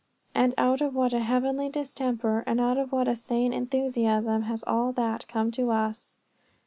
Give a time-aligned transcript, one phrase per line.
[0.33, 4.63] And out of what a heavenly distemper and out of what a sane enthusiasm has
[4.65, 6.17] all that come to us!"